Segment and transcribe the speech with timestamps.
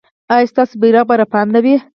[0.33, 1.75] ایا ستاسو بیرغ به رپانده وي؟